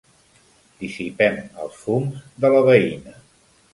Dissipem 0.79 1.37
els 1.65 1.77
fums 1.85 2.25
de 2.47 2.53
la 2.57 2.67
veïna. 2.71 3.15